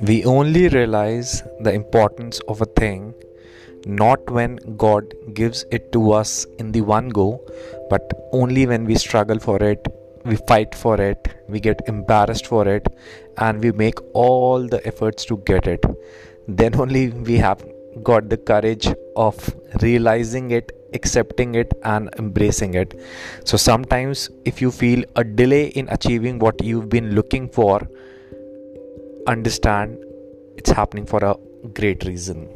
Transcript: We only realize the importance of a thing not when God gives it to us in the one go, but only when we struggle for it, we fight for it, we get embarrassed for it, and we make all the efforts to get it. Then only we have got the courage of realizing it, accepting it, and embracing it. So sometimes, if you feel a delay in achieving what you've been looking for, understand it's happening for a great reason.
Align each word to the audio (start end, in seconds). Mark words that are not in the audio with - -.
We 0.00 0.24
only 0.24 0.68
realize 0.68 1.42
the 1.58 1.72
importance 1.72 2.38
of 2.46 2.60
a 2.60 2.66
thing 2.66 3.14
not 3.84 4.30
when 4.30 4.56
God 4.76 5.12
gives 5.34 5.64
it 5.72 5.90
to 5.92 6.12
us 6.12 6.46
in 6.58 6.70
the 6.70 6.82
one 6.82 7.08
go, 7.08 7.40
but 7.90 8.12
only 8.32 8.64
when 8.66 8.84
we 8.84 8.94
struggle 8.94 9.40
for 9.40 9.60
it, 9.60 9.88
we 10.24 10.36
fight 10.46 10.72
for 10.74 11.00
it, 11.00 11.28
we 11.48 11.58
get 11.58 11.80
embarrassed 11.88 12.46
for 12.46 12.68
it, 12.68 12.86
and 13.38 13.60
we 13.60 13.72
make 13.72 13.98
all 14.14 14.68
the 14.68 14.86
efforts 14.86 15.24
to 15.24 15.38
get 15.38 15.66
it. 15.66 15.84
Then 16.46 16.74
only 16.80 17.10
we 17.10 17.36
have 17.38 17.66
got 18.02 18.28
the 18.28 18.36
courage 18.36 18.86
of 19.16 19.52
realizing 19.82 20.52
it, 20.52 20.70
accepting 20.94 21.56
it, 21.56 21.72
and 21.82 22.08
embracing 22.18 22.74
it. 22.74 23.00
So 23.44 23.56
sometimes, 23.56 24.30
if 24.44 24.60
you 24.62 24.70
feel 24.70 25.02
a 25.16 25.24
delay 25.24 25.68
in 25.68 25.88
achieving 25.88 26.38
what 26.38 26.62
you've 26.62 26.88
been 26.88 27.16
looking 27.16 27.48
for, 27.48 27.80
understand 29.28 29.98
it's 30.56 30.70
happening 30.70 31.06
for 31.06 31.22
a 31.24 31.36
great 31.68 32.04
reason. 32.04 32.48